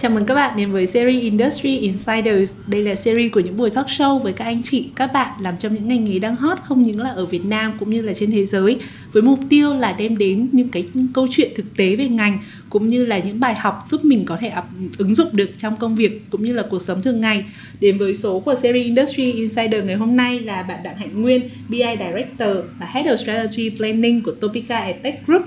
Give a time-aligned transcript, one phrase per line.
[0.00, 2.52] Chào mừng các bạn đến với series Industry Insiders.
[2.66, 5.54] Đây là series của những buổi talk show với các anh chị, các bạn làm
[5.60, 8.12] trong những ngành nghề đang hot không những là ở Việt Nam cũng như là
[8.14, 8.78] trên thế giới
[9.12, 12.38] với mục tiêu là đem đến những cái câu chuyện thực tế về ngành
[12.70, 14.52] cũng như là những bài học giúp mình có thể
[14.98, 17.44] ứng dụng được trong công việc cũng như là cuộc sống thường ngày.
[17.80, 21.48] Đến với số của series Industry Insider ngày hôm nay là bạn Đặng Hạnh Nguyên,
[21.68, 25.42] BI Director và Head of Strategy Planning của Topica Tech Group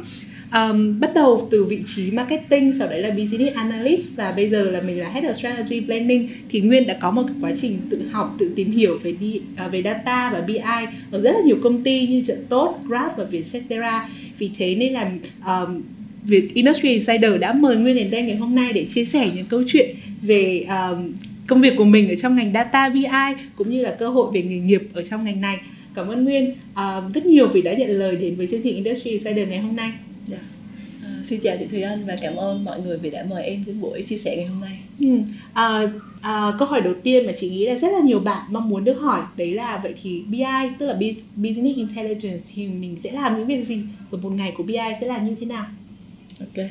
[0.54, 4.72] um, bắt đầu từ vị trí marketing sau đấy là business analyst và bây giờ
[4.72, 8.02] là mình là head of strategy planning thì nguyên đã có một quá trình tự
[8.12, 10.58] học tự tìm hiểu về đi uh, à, về data và bi
[11.12, 14.94] ở rất là nhiều công ty như trận tốt grab và vietcetera vì thế nên
[14.94, 15.12] là
[15.46, 15.82] um,
[16.24, 19.46] việc Industry Insider đã mời Nguyên đến đây ngày hôm nay để chia sẻ những
[19.46, 21.14] câu chuyện về um,
[21.48, 23.08] công việc của mình ở trong ngành data BI
[23.56, 25.58] cũng như là cơ hội về nghề nghiệp ở trong ngành này.
[25.96, 29.12] Cảm ơn Nguyên uh, rất nhiều vì đã nhận lời đến với chương trình Industry
[29.12, 29.92] Insider ngày hôm nay.
[30.28, 30.38] Dạ.
[31.04, 33.64] À, xin chào chị Thùy Anh và cảm ơn mọi người vì đã mời em
[33.68, 34.80] đến buổi chia sẻ ngày hôm nay.
[35.00, 35.08] Ừ.
[35.54, 35.82] À,
[36.22, 38.84] à, câu hỏi đầu tiên mà chị nghĩ là rất là nhiều bạn mong muốn
[38.84, 40.44] được hỏi đấy là vậy thì BI
[40.80, 40.94] tức là
[41.36, 45.08] Business Intelligence thì mình sẽ làm những việc gì và một ngày của BI sẽ
[45.08, 45.66] là như thế nào?
[46.40, 46.66] Ok,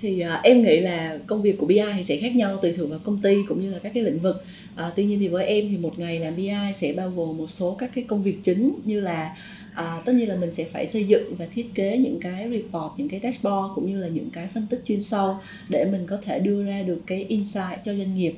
[0.00, 2.90] thì uh, em nghĩ là công việc của BI thì sẽ khác nhau tùy thuộc
[2.90, 4.44] vào công ty cũng như là các cái lĩnh vực.
[4.74, 7.50] Uh, tuy nhiên thì với em thì một ngày làm BI sẽ bao gồm một
[7.50, 9.36] số các cái công việc chính như là
[9.74, 12.92] à, tất nhiên là mình sẽ phải xây dựng và thiết kế những cái report
[12.96, 15.36] những cái dashboard cũng như là những cái phân tích chuyên sâu
[15.68, 18.34] để mình có thể đưa ra được cái insight cho doanh nghiệp.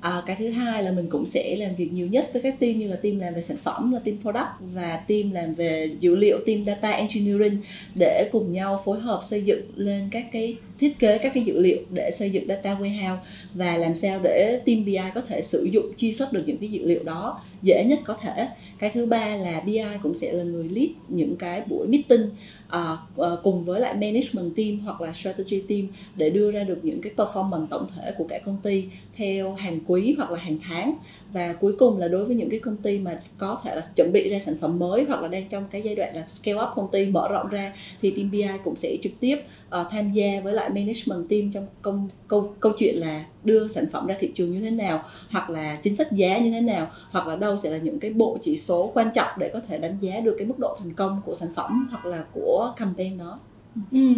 [0.00, 2.78] À, cái thứ hai là mình cũng sẽ làm việc nhiều nhất với các team
[2.78, 6.16] như là team làm về sản phẩm là team product và team làm về dữ
[6.16, 7.56] liệu team data engineering
[7.94, 11.58] để cùng nhau phối hợp xây dựng lên các cái thiết kế các cái dữ
[11.58, 13.18] liệu để xây dựng data warehouse
[13.54, 16.68] và làm sao để team BI có thể sử dụng chi xuất được những cái
[16.68, 18.48] dữ liệu đó dễ nhất có thể.
[18.78, 22.30] Cái thứ ba là BI cũng sẽ là người lead những cái buổi meeting
[22.66, 27.00] uh, cùng với lại management team hoặc là strategy team để đưa ra được những
[27.00, 28.84] cái performance tổng thể của cả công ty
[29.16, 30.94] theo hàng quý hoặc là hàng tháng.
[31.32, 34.12] Và cuối cùng là đối với những cái công ty mà có thể là chuẩn
[34.12, 36.68] bị ra sản phẩm mới hoặc là đang trong cái giai đoạn là scale up
[36.74, 37.72] công ty mở rộng ra
[38.02, 39.38] thì team BI cũng sẽ trực tiếp
[39.80, 43.84] uh, tham gia với lại management team trong công câu câu chuyện là đưa sản
[43.92, 46.90] phẩm ra thị trường như thế nào hoặc là chính sách giá như thế nào
[47.10, 49.78] hoặc là đâu sẽ là những cái bộ chỉ số quan trọng để có thể
[49.78, 53.18] đánh giá được cái mức độ thành công của sản phẩm hoặc là của campaign
[53.18, 53.38] đó.
[53.92, 54.14] Ừ.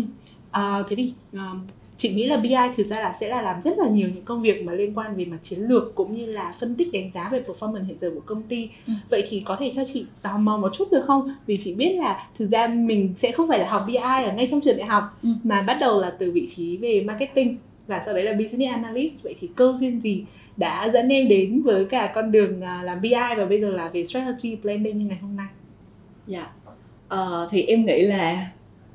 [0.50, 1.52] À, thế thì à,
[2.00, 4.42] chị nghĩ là BI thực ra là sẽ là làm rất là nhiều những công
[4.42, 7.28] việc mà liên quan về mặt chiến lược cũng như là phân tích đánh giá
[7.32, 8.92] về performance hiện giờ của công ty ừ.
[9.10, 11.94] vậy thì có thể cho chị tò mò một chút được không vì chị biết
[11.96, 14.86] là thực ra mình sẽ không phải là học BI ở ngay trong trường đại
[14.86, 15.28] học ừ.
[15.42, 17.56] mà bắt đầu là từ vị trí về marketing
[17.86, 20.24] và sau đấy là business analyst vậy thì câu duyên gì
[20.56, 23.88] đã dẫn em đến với cả con đường à, làm BI và bây giờ là
[23.88, 25.48] về strategy planning như ngày hôm nay
[26.26, 26.46] dạ
[27.08, 27.44] yeah.
[27.44, 28.46] uh, thì em nghĩ là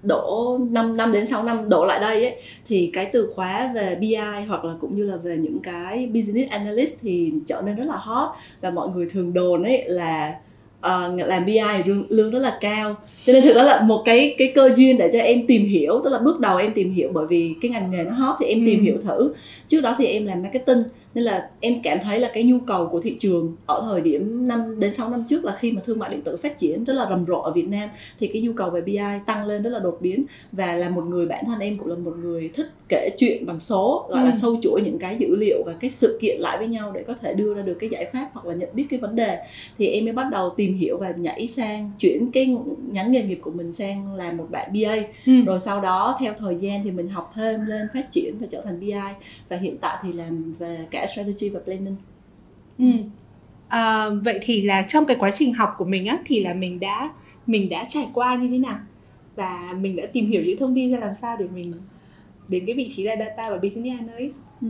[0.07, 2.35] đổ 5 năm đến 6 năm đổ lại đây ấy
[2.67, 4.15] thì cái từ khóa về BI
[4.47, 7.97] hoặc là cũng như là về những cái business analyst thì trở nên rất là
[7.97, 8.29] hot.
[8.61, 10.35] Và mọi người thường đồn ấy là
[10.79, 12.95] uh, làm BI lương, lương rất là cao.
[13.25, 16.01] Cho nên thực ra là một cái cái cơ duyên để cho em tìm hiểu
[16.03, 18.45] tức là bước đầu em tìm hiểu bởi vì cái ngành nghề nó hot thì
[18.45, 18.83] em tìm ừ.
[18.83, 19.33] hiểu thử.
[19.67, 20.83] Trước đó thì em làm marketing
[21.15, 24.47] nên là em cảm thấy là cái nhu cầu của thị trường ở thời điểm
[24.47, 26.93] năm đến 6 năm trước là khi mà thương mại điện tử phát triển rất
[26.93, 27.89] là rầm rộ ở Việt Nam
[28.19, 31.01] thì cái nhu cầu về BI tăng lên rất là đột biến và là một
[31.01, 34.29] người bản thân em cũng là một người thích kể chuyện bằng số gọi ừ.
[34.29, 37.03] là sâu chuỗi những cái dữ liệu và cái sự kiện lại với nhau để
[37.07, 39.39] có thể đưa ra được cái giải pháp hoặc là nhận biết cái vấn đề
[39.77, 42.57] thì em mới bắt đầu tìm hiểu và nhảy sang chuyển cái
[42.91, 44.95] nhánh nghề nghiệp của mình sang làm một bạn BA
[45.25, 45.33] ừ.
[45.45, 48.61] rồi sau đó theo thời gian thì mình học thêm lên phát triển và trở
[48.61, 48.93] thành BI
[49.49, 51.95] và hiện tại thì làm về cả strategy và planning.
[52.77, 52.85] Ừ.
[53.67, 56.79] à, vậy thì là trong cái quá trình học của mình á thì là mình
[56.79, 57.13] đã
[57.45, 58.79] mình đã trải qua như thế nào?
[59.35, 61.73] Và mình đã tìm hiểu những thông tin ra làm sao để mình
[62.47, 64.39] đến cái vị trí là data và business analyst?
[64.61, 64.67] Ừ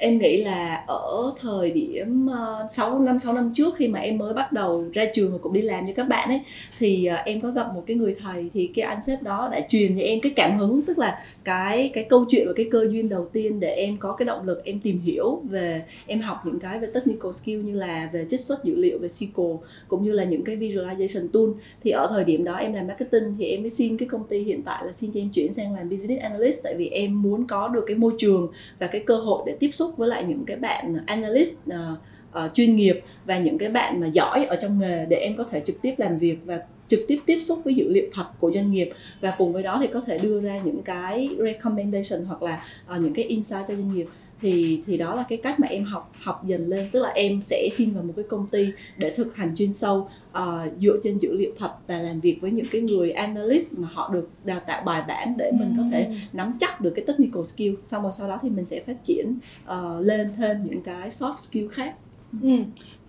[0.00, 3.98] em nghĩ là ở thời điểm ờ, sáu 6 năm 6 năm trước khi mà
[3.98, 6.40] em mới bắt đầu ra trường và cũng đi làm như các bạn ấy,
[6.78, 9.60] thì ờ, em có gặp một cái người thầy thì cái anh sếp đó đã
[9.68, 12.88] truyền cho em cái cảm hứng, tức là cái cái câu chuyện và cái cơ
[12.90, 16.42] duyên đầu tiên để em có cái động lực em tìm hiểu về, em học
[16.44, 19.58] những cái về technical skill như là về trích xuất dữ liệu, về SQL
[19.88, 21.48] cũng như là những cái visualization tool.
[21.84, 24.38] Thì ở thời điểm đó em làm marketing thì em mới xin cái công ty
[24.38, 27.46] hiện tại là xin cho em chuyển sang làm business analyst, tại vì em muốn
[27.46, 28.48] có được cái môi trường
[28.78, 31.98] và cái cơ hội để tiếp xúc xúc với lại những cái bạn analyst uh,
[32.44, 35.44] uh, chuyên nghiệp và những cái bạn mà giỏi ở trong nghề để em có
[35.50, 38.52] thể trực tiếp làm việc và trực tiếp tiếp xúc với dữ liệu thật của
[38.54, 38.90] doanh nghiệp.
[39.20, 42.64] Và cùng với đó thì có thể đưa ra những cái recommendation hoặc là
[42.94, 44.06] uh, những cái insight cho doanh nghiệp
[44.40, 46.88] thì thì đó là cái cách mà em học học dần lên.
[46.92, 50.08] Tức là em sẽ xin vào một cái công ty để thực hành chuyên sâu
[50.38, 50.44] uh,
[50.80, 54.10] dựa trên dữ liệu thật và làm việc với những cái người analyst mà họ
[54.12, 57.74] được đào tạo bài bản để mình có thể nắm chắc được cái technical skill.
[57.84, 61.36] Xong rồi sau đó thì mình sẽ phát triển uh, lên thêm những cái soft
[61.36, 61.94] skill khác.
[62.42, 62.48] Ừ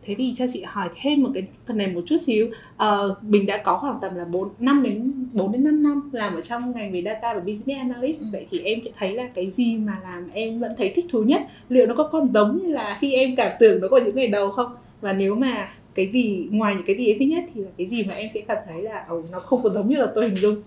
[0.05, 2.47] thế thì cho chị hỏi thêm một cái phần này một chút xíu.
[2.75, 6.35] Uh, mình đã có khoảng tầm là 4 năm đến 4 đến 5 năm làm
[6.35, 8.21] ở trong ngành về data và business analyst.
[8.21, 8.25] Ừ.
[8.31, 11.23] vậy thì em sẽ thấy là cái gì mà làm em vẫn thấy thích thú
[11.23, 11.41] nhất?
[11.69, 14.27] Liệu nó có còn giống như là khi em cảm tưởng nó có những ngày
[14.27, 14.75] đầu không?
[15.01, 17.87] Và nếu mà cái gì ngoài những cái gì em thích nhất thì là cái
[17.87, 20.29] gì mà em sẽ cảm thấy là oh, nó không còn giống như là tôi
[20.29, 20.61] hình dung?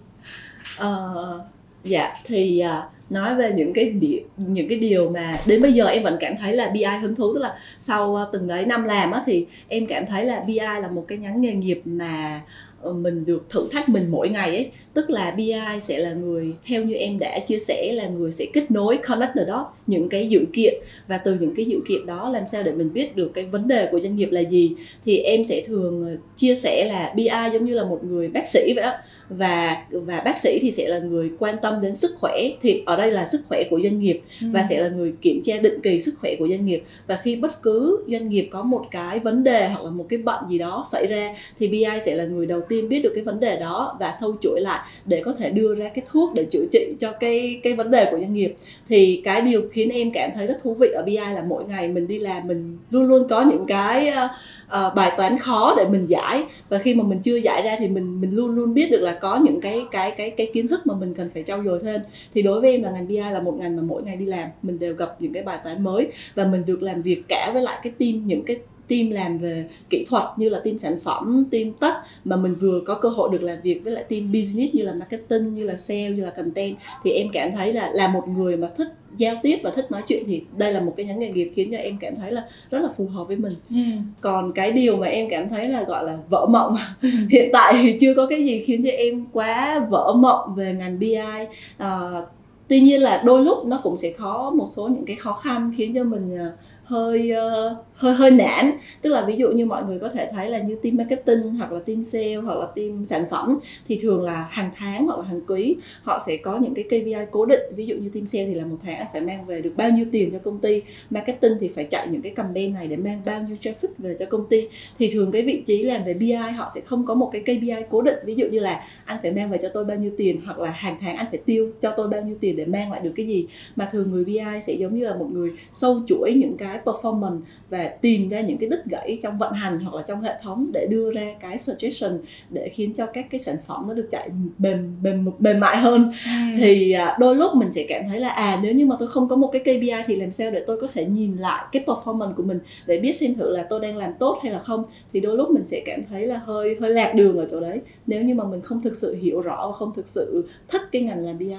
[0.80, 1.40] Uh,
[1.84, 5.86] dạ thì uh, nói về những cái điều, những cái điều mà đến bây giờ
[5.86, 7.34] em vẫn cảm thấy là BI hứng thú.
[7.34, 10.58] Tức là sau ờ, từng đấy năm làm á thì em cảm thấy là BI
[10.58, 12.40] là một cái nhánh nghề nghiệp mà
[12.80, 14.70] ờ, mình được thử thách mình mỗi ngày ấy.
[14.94, 18.46] Tức là BI sẽ là người theo như em đã chia sẻ là người sẽ
[18.52, 20.74] kết nối connect the dot những cái dự kiện.
[21.08, 23.68] Và từ những cái dự kiện đó làm sao để mình biết được cái vấn
[23.68, 24.74] đề của doanh nghiệp là gì.
[25.04, 28.48] Thì em sẽ thường ờ, chia sẻ là BI giống như là một người bác
[28.48, 28.98] sĩ vậy á
[29.28, 32.93] và và bác sĩ thì sẽ là người quan tâm đến sức khỏe thì ở
[32.96, 34.46] đây là sức khỏe của doanh nghiệp ừ.
[34.52, 37.36] và sẽ là người kiểm tra định kỳ sức khỏe của doanh nghiệp và khi
[37.36, 40.58] bất cứ doanh nghiệp có một cái vấn đề hoặc là một cái bệnh gì
[40.58, 43.56] đó xảy ra thì BI sẽ là người đầu tiên biết được cái vấn đề
[43.56, 46.94] đó và sâu chuỗi lại để có thể đưa ra cái thuốc để chữa trị
[47.00, 48.56] cho cái cái vấn đề của doanh nghiệp
[48.88, 51.88] thì cái điều khiến em cảm thấy rất thú vị ở BI là mỗi ngày
[51.88, 54.30] mình đi làm mình luôn luôn có những cái uh,
[54.66, 56.44] uh, bài toán khó để mình giải.
[56.68, 59.18] Và khi mà mình chưa giải ra thì mình mình luôn luôn biết được là
[59.20, 62.00] có những cái cái cái cái kiến thức mà mình cần phải trau dồi thêm.
[62.34, 64.48] Thì đối với em là ngành BI là một ngành mà mỗi ngày đi làm
[64.62, 67.62] mình đều gặp những cái bài toán mới và mình được làm việc cả với
[67.62, 68.56] lại cái team những cái
[68.88, 71.94] team làm về kỹ thuật như là team sản phẩm, team tech
[72.24, 74.92] mà mình vừa có cơ hội được làm việc với lại team business như là
[74.92, 78.56] marketing, như là sale, như là content thì em cảm thấy là là một người
[78.56, 81.32] mà thích giao tiếp và thích nói chuyện thì đây là một cái nhánh nghề
[81.32, 83.76] nghiệp khiến cho em cảm thấy là rất là phù hợp với mình ừ.
[84.20, 87.08] còn cái điều mà em cảm thấy là gọi là vỡ mộng ừ.
[87.30, 90.98] hiện tại thì chưa có cái gì khiến cho em quá vỡ mộng về ngành
[90.98, 91.46] bi à,
[91.78, 92.26] ờ,
[92.68, 95.72] tuy nhiên là đôi lúc nó cũng sẽ có một số những cái khó khăn
[95.76, 96.52] khiến cho mình uh,
[96.84, 98.72] hơi uh, hơi hơi nản.
[99.02, 101.72] Tức là ví dụ như mọi người có thể thấy là như team marketing hoặc
[101.72, 103.58] là team sale hoặc là team sản phẩm
[103.88, 107.26] thì thường là hàng tháng hoặc là hàng quý, họ sẽ có những cái KPI
[107.30, 107.60] cố định.
[107.76, 110.06] Ví dụ như team sale thì là một tháng phải mang về được bao nhiêu
[110.12, 110.82] tiền cho công ty.
[111.10, 114.26] Marketing thì phải chạy những cái campaign này để mang bao nhiêu traffic về cho
[114.26, 114.68] công ty.
[114.98, 117.84] Thì thường cái vị trí làm về BI họ sẽ không có một cái KPI
[117.90, 118.16] cố định.
[118.24, 120.70] Ví dụ như là anh phải mang về cho tôi bao nhiêu tiền hoặc là
[120.70, 123.26] hàng tháng anh phải tiêu cho tôi bao nhiêu tiền để mang lại được cái
[123.26, 123.46] gì.
[123.76, 127.40] Mà thường người BI sẽ giống như là một người sâu chuỗi những cái performance
[127.70, 130.70] và tìm ra những cái đứt gãy trong vận hành hoặc là trong hệ thống
[130.72, 132.18] để đưa ra cái suggestion
[132.50, 134.28] để khiến cho các cái sản phẩm nó được chạy
[134.58, 136.12] mềm mềm mềm mại hơn.
[136.24, 136.58] Ừ.
[136.58, 139.28] thì à, đôi lúc mình sẽ cảm thấy là à nếu như mà tôi không
[139.28, 142.34] có một cái KPI thì làm sao để tôi có thể nhìn lại cái performance
[142.34, 144.84] của mình để biết xem thử là tôi đang làm tốt hay là không?
[145.12, 147.80] Thì đôi lúc mình sẽ cảm thấy là hơi hơi lạc đường ở chỗ đấy.
[148.06, 151.02] Nếu như mà mình không thực sự hiểu rõ và không thực sự thích cái
[151.02, 151.54] ngành làm BI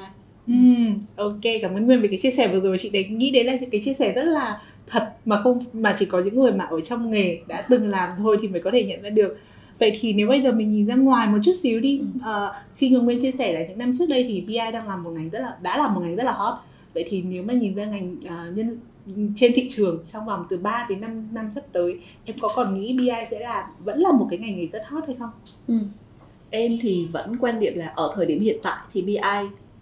[0.48, 0.54] Ừ,
[1.16, 2.78] ok cảm ơn Nguyên về cái chia sẻ vừa rồi.
[2.80, 5.95] Chị đấy nghĩ đến là những cái chia sẻ rất là thật mà không mà
[5.99, 8.71] chỉ có những người mà ở trong nghề đã từng làm thôi thì mới có
[8.71, 9.37] thể nhận ra được
[9.79, 12.23] vậy thì nếu bây giờ mình nhìn ra ngoài một chút xíu đi uh,
[12.75, 15.09] khi Ngọc Nguyên chia sẻ là những năm trước đây thì BI đang làm một
[15.09, 16.53] ngành rất là đã là một ngành rất là hot
[16.93, 18.79] vậy thì nếu mà nhìn ra ngành uh, nhân
[19.35, 22.73] trên thị trường trong vòng từ 3 đến 5 năm sắp tới em có còn
[22.73, 25.29] nghĩ BI sẽ là vẫn là một cái ngành nghề rất hot hay không?
[25.67, 25.75] Ừ.
[26.49, 29.19] Em thì vẫn quan điểm là ở thời điểm hiện tại thì BI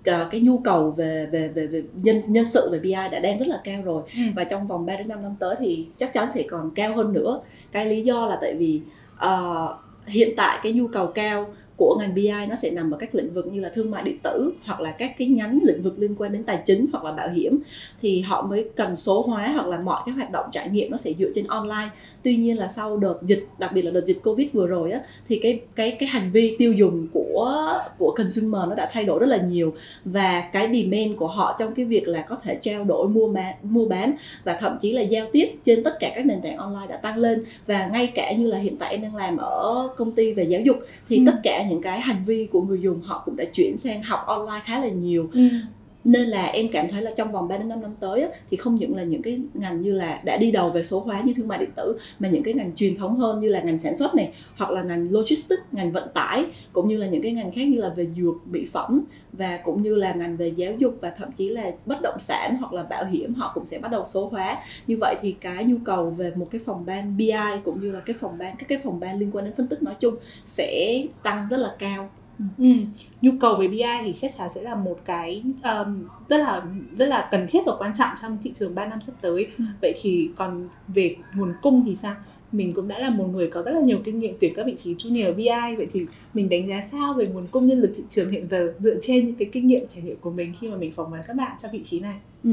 [0.04, 3.48] cái nhu cầu về về về, về nhân nhân sự về BI đã đang rất
[3.48, 4.22] là cao rồi ừ.
[4.36, 7.14] và trong vòng 3 đến 5 năm tới thì chắc chắn sẽ còn cao hơn
[7.14, 7.42] nữa.
[7.72, 8.82] Cái lý do là tại vì
[9.26, 9.70] uh,
[10.06, 13.34] hiện tại cái nhu cầu cao của ngành BI nó sẽ nằm ở các lĩnh
[13.34, 16.16] vực như là thương mại điện tử hoặc là các cái nhánh lĩnh vực liên
[16.18, 17.60] quan đến tài chính hoặc là bảo hiểm
[18.02, 20.98] thì họ mới cần số hóa hoặc là mọi cái hoạt động trải nghiệm nó
[20.98, 21.90] sẽ dựa trên online
[22.24, 25.02] tuy nhiên là sau đợt dịch đặc biệt là đợt dịch covid vừa rồi á
[25.28, 29.20] thì cái cái cái hành vi tiêu dùng của của consumer nó đã thay đổi
[29.20, 29.74] rất là nhiều
[30.06, 33.56] và cái demand của họ trong cái việc là có thể trao đổi mua bán
[33.64, 34.14] mua bán
[34.44, 37.18] và thậm chí là giao tiếp trên tất cả các nền tảng online đã tăng
[37.18, 40.44] lên và ngay cả như là hiện tại em đang làm ở công ty về
[40.44, 40.78] giáo dục
[41.10, 41.24] thì ừ.
[41.26, 44.24] tất cả những cái hành vi của người dùng, họ cũng đã chuyển sang học
[44.26, 45.30] online khá là nhiều.
[45.34, 45.48] Ừ
[46.04, 48.58] nên là em cảm thấy là trong vòng 3 đến 5 năm tới á, thì
[48.58, 51.34] không những là những cái ngành như là đã đi đầu về số hóa như
[51.34, 53.96] thương mại điện tử mà những cái ngành truyền thống hơn như là ngành sản
[53.96, 57.52] xuất này hoặc là ngành logistics, ngành vận tải cũng như là những cái ngành
[57.52, 59.02] khác như là về dược, mỹ phẩm
[59.34, 62.58] và cũng như là ngành về giáo dục và thậm chí là bất động sản
[62.60, 64.58] hoặc là bảo hiểm họ cũng sẽ bắt đầu số hóa.
[64.88, 67.34] Như vậy thì cái nhu cầu về một cái phòng ban BI
[67.64, 69.84] cũng như là cái phòng ban các cái phòng ban liên quan đến phân tích
[69.84, 72.10] nói chung sẽ tăng rất là cao
[72.58, 72.66] ừ.
[73.22, 76.64] nhu cầu về BI thì chắc chắn sẽ là một cái um, rất là
[76.98, 79.64] rất là cần thiết và quan trọng trong thị trường 3 năm sắp tới ừ.
[79.82, 82.16] vậy thì còn về nguồn cung thì sao
[82.52, 84.76] mình cũng đã là một người có rất là nhiều kinh nghiệm tuyển các vị
[84.84, 88.04] trí junior BI vậy thì mình đánh giá sao về nguồn cung nhân lực thị
[88.10, 90.78] trường hiện giờ dựa trên những cái kinh nghiệm trải nghiệm của mình khi mà
[90.78, 92.52] mình phỏng vấn các bạn cho vị trí này ừ.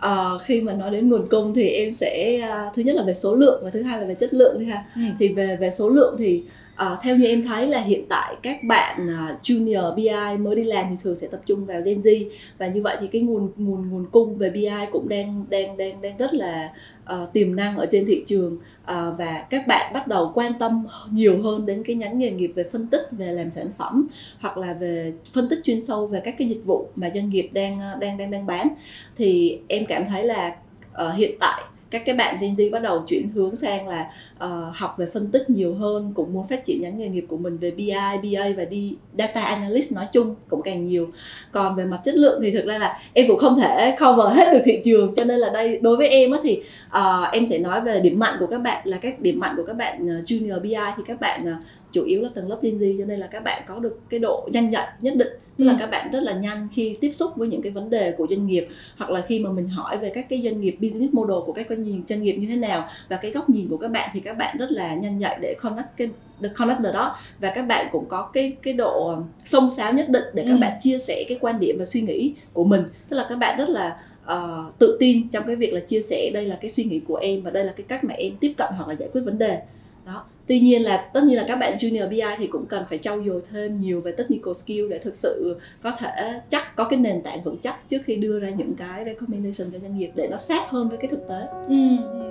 [0.00, 3.12] À, khi mà nói đến nguồn cung thì em sẽ uh, thứ nhất là về
[3.12, 4.84] số lượng và thứ hai là về chất lượng đi ha.
[4.96, 5.00] Ừ.
[5.18, 6.42] Thì về về số lượng thì
[6.80, 10.64] À, theo như em thấy là hiện tại các bạn uh, junior BI mới đi
[10.64, 12.28] làm thì thường sẽ tập trung vào Gen Z.
[12.58, 16.02] Và như vậy thì cái nguồn nguồn nguồn cung về BI cũng đang đang đang
[16.02, 16.72] đang rất là
[17.12, 18.54] uh, tiềm năng ở trên thị trường.
[18.54, 22.52] Uh, và các bạn bắt đầu quan tâm nhiều hơn đến cái nhánh nghề nghiệp
[22.54, 24.08] về phân tích về làm sản phẩm
[24.38, 27.50] hoặc là về phân tích chuyên sâu về các cái dịch vụ mà doanh nghiệp
[27.52, 28.68] đang đang đang đang bán.
[29.16, 30.56] Thì em cảm thấy là
[30.92, 34.10] uh, hiện tại các cái bạn Gen Z bắt đầu chuyển hướng sang là
[34.44, 37.36] uh, học về phân tích nhiều hơn cũng muốn phát triển nhánh nghề nghiệp của
[37.36, 37.92] mình về BI,
[38.22, 41.08] BA và đi data analyst nói chung cũng càng nhiều.
[41.52, 44.52] Còn về mặt chất lượng thì thực ra là em cũng không thể cover hết
[44.52, 47.58] được thị trường cho nên là đây đối với em á thì uh, em sẽ
[47.58, 50.14] nói về điểm mạnh của các bạn là các điểm mạnh của các bạn ờ,
[50.26, 53.20] junior BI thì các bạn uh, chủ yếu là tầng lớp Gen Z cho nên
[53.20, 55.28] là các bạn có được cái độ nhanh nhạy nhất định
[55.60, 55.76] tức là ừ.
[55.80, 58.46] các bạn rất là nhanh khi tiếp xúc với những cái vấn đề của doanh
[58.46, 61.52] nghiệp hoặc là khi mà mình hỏi về các cái doanh nghiệp business model của
[61.52, 64.10] các doanh nghiệp doanh nghiệp như thế nào và cái góc nhìn của các bạn
[64.12, 66.08] thì các bạn rất là nhanh nhạy để connect cái
[66.42, 70.24] the connect đó và các bạn cũng có cái cái độ sông sáo nhất định
[70.34, 70.58] để các ừ.
[70.60, 73.58] bạn chia sẻ cái quan điểm và suy nghĩ của mình tức là các bạn
[73.58, 76.84] rất là uh, tự tin trong cái việc là chia sẻ đây là cái suy
[76.84, 79.08] nghĩ của em và đây là cái cách mà em tiếp cận hoặc là giải
[79.12, 79.60] quyết vấn đề
[80.06, 82.98] đó tuy nhiên là tất nhiên là các bạn junior BI thì cũng cần phải
[82.98, 86.98] trau dồi thêm nhiều về technical skill để thực sự có thể chắc, có cái
[86.98, 90.28] nền tảng vững chắc trước khi đưa ra những cái recommendation cho doanh nghiệp để
[90.30, 91.96] nó sát hơn với cái thực tế ừ.
[92.12, 92.29] ừ.